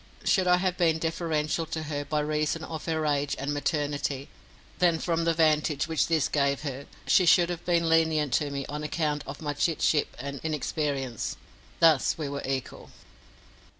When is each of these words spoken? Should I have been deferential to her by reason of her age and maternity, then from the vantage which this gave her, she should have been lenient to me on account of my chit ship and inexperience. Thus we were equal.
Should 0.23 0.47
I 0.47 0.57
have 0.57 0.77
been 0.77 0.97
deferential 0.97 1.67
to 1.67 1.83
her 1.83 2.03
by 2.03 2.21
reason 2.21 2.63
of 2.63 2.85
her 2.87 3.05
age 3.05 3.35
and 3.37 3.53
maternity, 3.53 4.29
then 4.79 4.97
from 4.97 5.25
the 5.25 5.33
vantage 5.35 5.87
which 5.87 6.07
this 6.07 6.27
gave 6.27 6.61
her, 6.61 6.87
she 7.05 7.27
should 7.27 7.51
have 7.51 7.63
been 7.65 7.87
lenient 7.87 8.33
to 8.33 8.49
me 8.49 8.65
on 8.65 8.81
account 8.81 9.23
of 9.27 9.43
my 9.43 9.53
chit 9.53 9.79
ship 9.83 10.17
and 10.19 10.39
inexperience. 10.41 11.37
Thus 11.81 12.17
we 12.17 12.27
were 12.27 12.41
equal. 12.47 12.89